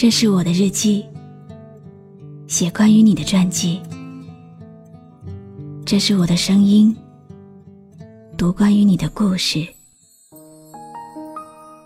[0.00, 1.04] 这是我的日记，
[2.46, 3.82] 写关于你的传记。
[5.84, 6.96] 这是我的声音，
[8.34, 9.62] 读关于你的故事。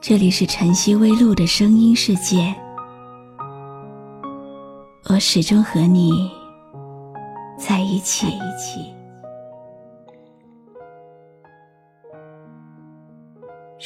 [0.00, 2.54] 这里是晨曦微露的声音世界，
[5.10, 6.30] 我始终和你
[7.58, 8.26] 在一起。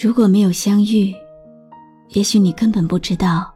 [0.00, 1.12] 如果没有相遇，
[2.10, 3.52] 也许你根本不知道，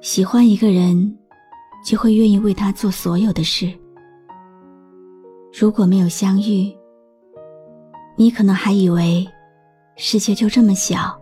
[0.00, 1.14] 喜欢一个人，
[1.84, 3.70] 就会愿意为他做所有的事。
[5.52, 6.74] 如果没有相遇，
[8.16, 9.28] 你可能还以为
[9.96, 11.20] 世界就这么小，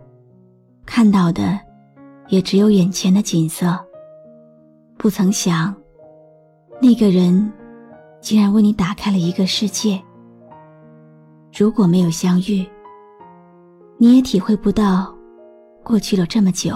[0.85, 1.59] 看到的
[2.29, 3.77] 也只有眼前的景色。
[4.97, 5.75] 不曾想，
[6.81, 7.51] 那个人
[8.21, 10.01] 竟然为你打开了一个世界。
[11.53, 12.65] 如果没有相遇，
[13.97, 15.13] 你也体会不到。
[15.83, 16.75] 过去了这么久，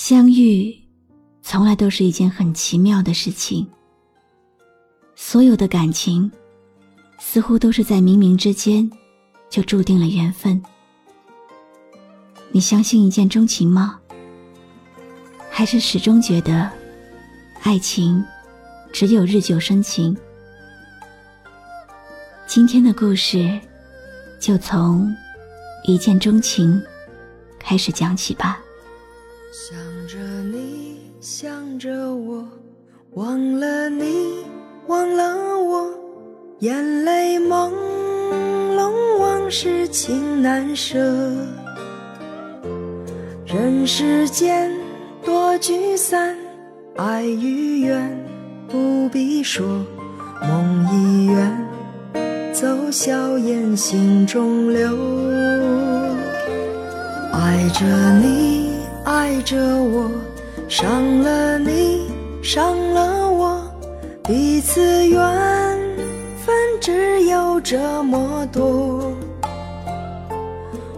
[0.00, 0.72] 相遇，
[1.42, 3.66] 从来都是一件很奇妙的事情。
[5.16, 6.30] 所有的感情，
[7.18, 8.88] 似乎都是在冥冥之间，
[9.50, 10.62] 就注定了缘分。
[12.52, 13.98] 你相信一见钟情吗？
[15.50, 16.70] 还是始终觉得，
[17.62, 18.24] 爱情
[18.92, 20.16] 只有日久生情？
[22.46, 23.60] 今天的故事，
[24.38, 25.12] 就从
[25.82, 26.80] 一见钟情
[27.58, 28.60] 开始讲起吧。
[29.60, 32.46] 想着你，想着我，
[33.14, 34.44] 忘了你，
[34.86, 35.92] 忘了我，
[36.60, 37.72] 眼泪朦
[38.76, 40.96] 胧，往事情难舍。
[43.46, 44.70] 人世间
[45.24, 46.36] 多聚散，
[46.94, 48.16] 爱与怨
[48.68, 49.84] 不必说，
[50.40, 54.96] 梦已远，走硝烟心中留，
[57.32, 57.84] 爱着
[58.20, 58.67] 你。
[59.08, 60.10] 爱着我，
[60.68, 62.10] 伤了你，
[62.42, 63.58] 伤了我，
[64.22, 65.18] 彼此缘
[66.36, 69.10] 分只有这么多。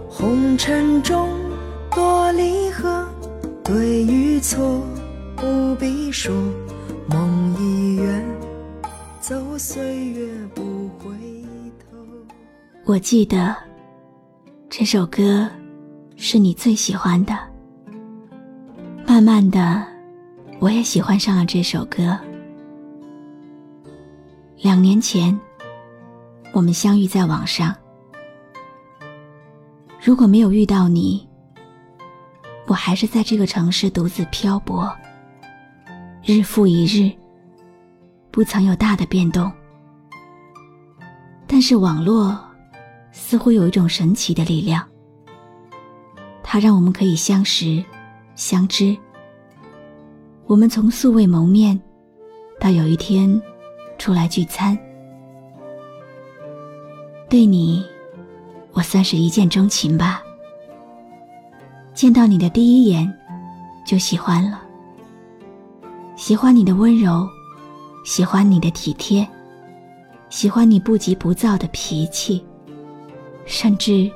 [0.09, 1.29] 红尘中
[1.95, 3.07] 多离合，
[3.63, 4.81] 对与错
[5.37, 6.35] 不必说，
[7.07, 8.25] 梦已远，
[9.21, 10.61] 走岁月不
[10.99, 11.15] 回
[11.79, 11.97] 头。
[12.83, 13.55] 我记得
[14.69, 15.47] 这首歌
[16.17, 17.50] 是你最喜欢的。
[19.11, 19.85] 慢慢的，
[20.61, 22.17] 我也喜欢上了这首歌。
[24.55, 25.37] 两年前，
[26.53, 27.75] 我们相遇在网上。
[30.01, 31.27] 如果没有遇到你，
[32.67, 34.89] 我还是在这个城市独自漂泊，
[36.23, 37.11] 日复一日，
[38.31, 39.51] 不曾有大的变动。
[41.45, 42.39] 但是网络
[43.11, 44.87] 似乎有一种神奇的力量，
[46.41, 47.83] 它让我们可以相识。
[48.35, 48.97] 相知，
[50.47, 51.79] 我们从素未谋面，
[52.59, 53.41] 到有一天
[53.97, 54.77] 出来聚餐，
[57.29, 57.85] 对你，
[58.71, 60.23] 我算是一见钟情吧。
[61.93, 63.11] 见到你的第一眼，
[63.85, 64.61] 就喜欢了。
[66.15, 67.27] 喜欢你的温柔，
[68.05, 69.27] 喜欢你的体贴，
[70.29, 72.43] 喜欢你不急不躁的脾气，
[73.45, 74.09] 甚至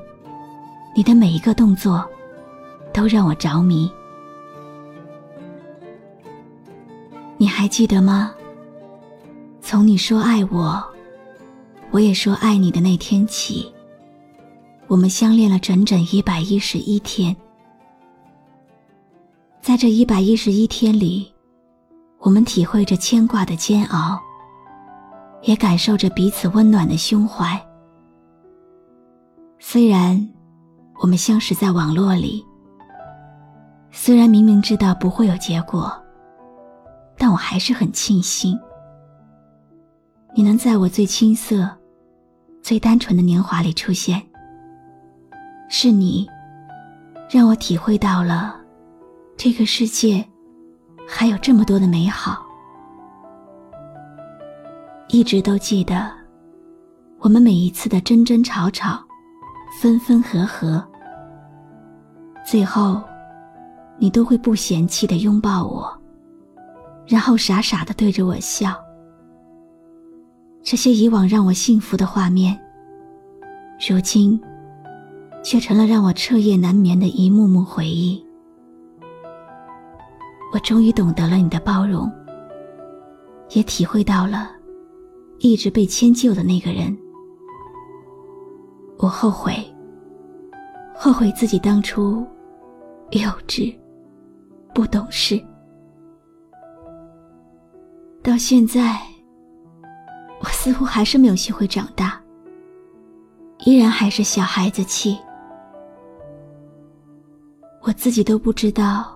[0.95, 2.03] 你的每一个动作，
[2.93, 3.91] 都让我着迷。
[7.38, 8.34] 你还记得吗？
[9.62, 10.81] 从你说爱我，
[11.91, 13.69] 我也说爱你的那天起，
[14.88, 17.35] 我们相恋了整整一百一十一天。
[19.59, 21.34] 在这一百一十一天里，
[22.20, 24.17] 我们体会着牵挂的煎熬，
[25.41, 27.59] 也感受着彼此温暖的胸怀。
[29.59, 30.29] 虽然
[31.02, 32.46] 我们相识在网络里，
[33.91, 35.91] 虽然明明知道不会有结果。
[37.17, 38.59] 但我还是很庆幸，
[40.35, 41.70] 你能在我最青涩、
[42.62, 44.22] 最单纯的年华里出现。
[45.70, 46.28] 是你，
[47.29, 48.56] 让我体会到了
[49.35, 50.23] 这个世界
[51.08, 52.46] 还有这么多的美好。
[55.08, 56.12] 一直都记得，
[57.20, 59.00] 我们每一次的争争吵吵、
[59.82, 60.84] 分分合合，
[62.46, 63.02] 最后，
[63.97, 65.94] 你都会不嫌弃的拥抱我，
[67.07, 68.75] 然后傻傻的对着我笑。
[70.63, 72.59] 这些以往让我幸福的画面，
[73.87, 74.41] 如今
[75.43, 78.23] 却成了让我彻夜难眠的一幕幕回忆。
[80.52, 82.11] 我终于懂得了你的包容，
[83.52, 84.49] 也体会到了
[85.40, 86.97] 一直被迁就的那个人。
[88.97, 89.53] 我后悔，
[90.96, 92.25] 后悔自己当初
[93.11, 93.75] 幼稚、
[94.73, 95.40] 不懂事，
[98.25, 98.99] 到现在。
[100.39, 102.19] 我似乎还是没有学会长大，
[103.59, 105.17] 依然还是小孩子气。
[107.83, 109.16] 我自己都不知道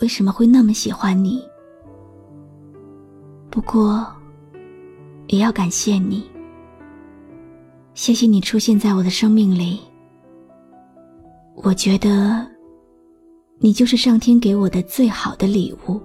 [0.00, 1.42] 为什么会那么喜欢你。
[3.50, 4.04] 不过，
[5.28, 6.28] 也要感谢你，
[7.94, 9.80] 谢谢你出现在我的生命里。
[11.54, 12.46] 我觉得，
[13.58, 16.00] 你就是上天给我的最好的礼物。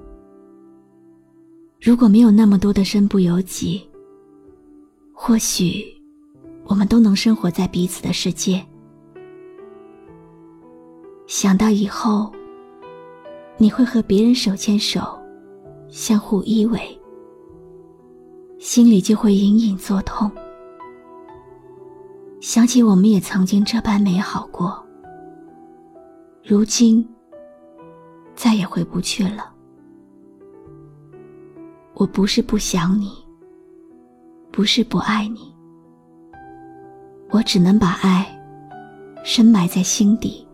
[1.84, 3.86] 如果没有那么多的身不由己，
[5.12, 5.84] 或许，
[6.64, 8.66] 我们都能生活在彼此的世界。
[11.28, 12.32] 想到以后，
[13.58, 15.02] 你会和别人手牵手，
[15.90, 16.80] 相互依偎，
[18.60, 20.32] 心里就会隐隐作痛。
[22.40, 24.82] 想起我们也曾经这般美好过，
[26.46, 27.06] 如今
[28.36, 29.53] 再也回不去了。
[32.04, 33.14] 我不是不想你。
[34.52, 35.56] 不是不爱你，
[37.32, 38.28] 我只能把爱
[39.24, 40.46] 深埋在心底，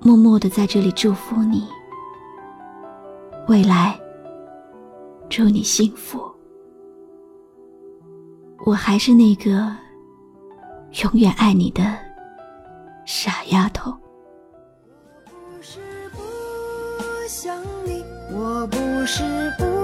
[0.00, 1.66] 默默的在这里祝福你。
[3.46, 3.98] 未来，
[5.30, 6.20] 祝你幸福。
[8.66, 9.74] 我还是那个
[11.04, 11.96] 永远爱你的
[13.06, 13.96] 傻丫头。
[19.02, 19.24] 不是
[19.58, 19.82] 不。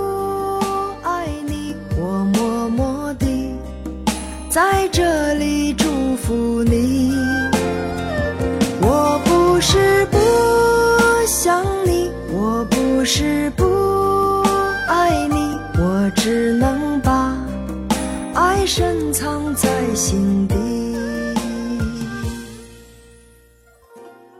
[4.48, 7.12] 在这里祝福你。
[8.80, 10.18] 我不是不
[11.26, 13.64] 想你，我不是不
[14.86, 17.36] 爱你，我只能把
[18.34, 20.54] 爱深藏在心底。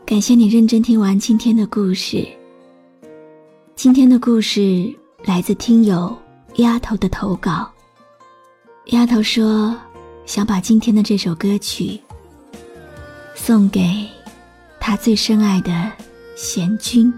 [0.05, 2.38] 感谢你认真听完今天的故事。
[3.79, 4.93] 今天的故事
[5.23, 6.13] 来自听友
[6.55, 7.71] 丫头的投稿。
[8.87, 9.73] 丫头说。
[10.25, 11.99] 想把今天的这首歌曲
[13.33, 14.05] 送给
[14.81, 15.91] 他最深爱的
[16.35, 17.11] 贤君，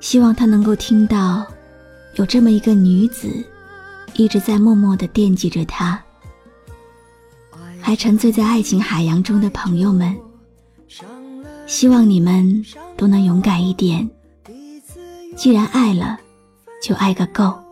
[0.00, 1.46] 希望他能够听到
[2.14, 3.28] 有这么一个女子
[4.14, 6.02] 一直在默默的惦记着他。
[7.82, 10.16] 还沉醉在爱情海洋中的朋友们，
[11.66, 12.64] 希望你们
[12.96, 14.08] 都能勇敢一点。
[15.36, 16.18] 既然爱了，
[16.82, 17.62] 就爱个够，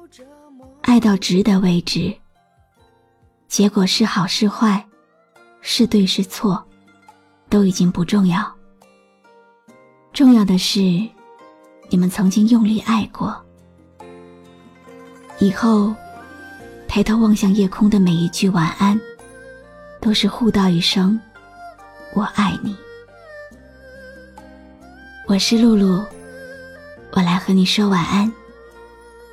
[0.82, 2.14] 爱到值得为止。
[3.48, 4.84] 结果是好是坏，
[5.62, 6.62] 是对是错，
[7.48, 8.54] 都已经不重要。
[10.12, 10.80] 重要的是，
[11.88, 13.34] 你们曾经用力爱过。
[15.38, 15.94] 以后，
[16.86, 19.00] 抬头望向夜空的每一句晚安，
[20.02, 21.18] 都是互道一声
[22.14, 22.76] “我爱你”。
[25.26, 26.04] 我是露露，
[27.16, 28.32] 我来和你说晚安。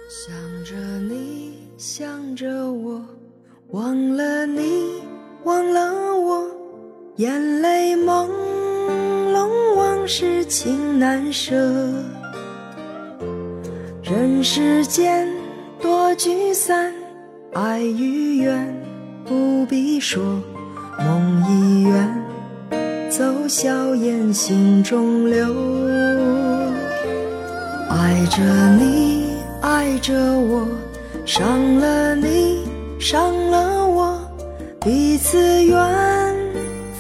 [0.08, 3.02] 想着你，想着我。
[3.70, 5.02] 忘了你，
[5.46, 6.46] 忘了我，
[7.16, 8.30] 眼泪朦
[9.34, 11.56] 胧，往事情难舍。
[14.04, 15.28] 人世间
[15.82, 16.94] 多聚散，
[17.54, 18.80] 爱与怨
[19.26, 20.22] 不必说，
[21.00, 25.91] 梦已远，走硝烟心中留。
[28.32, 28.42] 着
[28.78, 30.66] 你，爱着我，
[31.26, 32.62] 伤了你。
[32.98, 34.18] 伤了我，
[34.80, 35.76] 彼此缘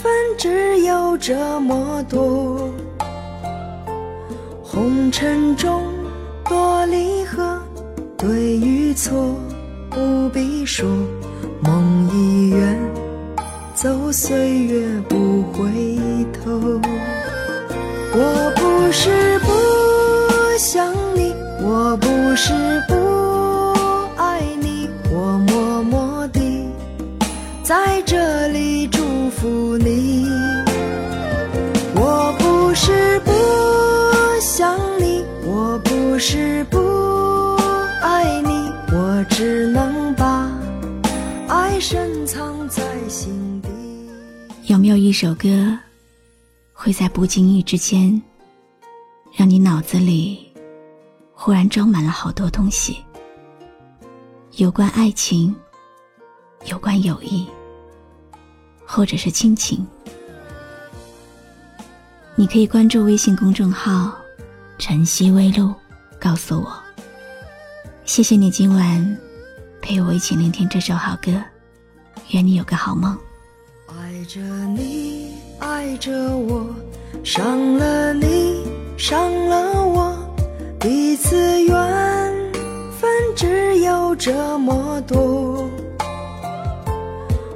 [0.03, 2.69] 分只有这么多。
[4.61, 5.81] 红尘中
[6.49, 7.57] 多离合，
[8.17, 9.33] 对与错
[9.89, 10.85] 不必说。
[11.61, 12.77] 梦已远，
[13.73, 15.71] 走岁月不回
[16.43, 16.51] 头。
[18.13, 20.93] 我不是不想，
[21.63, 22.53] 我不是
[22.87, 22.95] 不
[24.17, 26.67] 爱你，我默默地。
[27.63, 30.25] 在这里祝福你。
[31.95, 33.31] 我不是不
[34.41, 36.79] 想你，我不是不
[38.01, 40.51] 爱你，我只能把
[41.47, 43.69] 爱深藏在心底。
[44.65, 45.77] 有没有一首歌，
[46.73, 48.19] 会在不经意之间，
[49.35, 50.50] 让你脑子里
[51.43, 53.03] 忽然装满了好多东西，
[54.57, 55.55] 有关爱情，
[56.67, 57.47] 有关友谊，
[58.85, 59.83] 或者是亲情。
[62.35, 64.15] 你可以关注微信公众号
[64.77, 65.73] “晨曦微露”，
[66.21, 66.71] 告诉我。
[68.05, 69.17] 谢谢你今晚
[69.81, 71.31] 陪我一起聆听这首好歌，
[72.29, 73.17] 愿你有个好梦。
[73.87, 76.67] 爱着你，爱着我，
[77.23, 78.63] 伤了你，
[78.95, 79.80] 伤了，
[80.81, 81.75] 彼此缘
[82.99, 85.69] 分只有这么多。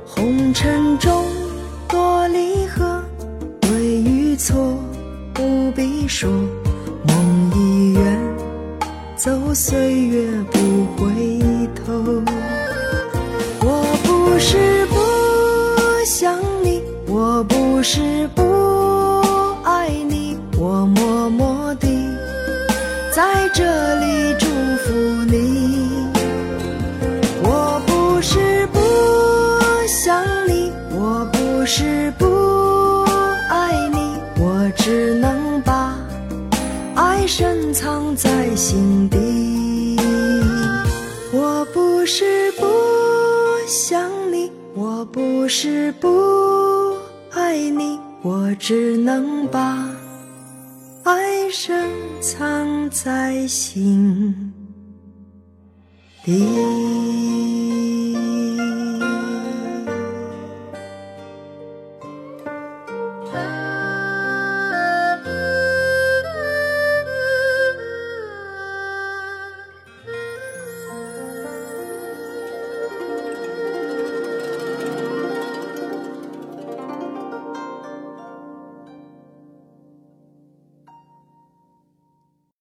[0.05, 1.25] 红尘中
[1.87, 3.03] 多离合，
[3.61, 4.77] 对与错
[5.33, 6.29] 不必说，
[7.07, 8.37] 梦已远，
[9.17, 10.59] 走岁月不
[10.95, 11.11] 回
[11.83, 12.21] 头。
[13.61, 14.95] 我不是不
[16.05, 18.43] 想你，我不是不
[23.57, 23.63] 这
[24.01, 24.47] 里祝
[24.83, 24.93] 福
[25.31, 25.87] 你。
[27.41, 28.79] 我不是不
[29.87, 33.05] 想你，我不是不
[33.49, 35.95] 爱你，我只能把
[36.95, 39.97] 爱深藏在心底。
[41.31, 42.65] 我不是不
[43.69, 46.93] 想你，我不是不
[47.31, 49.87] 爱你，我只能把
[51.57, 54.53] 深藏在心
[56.21, 57.64] 底。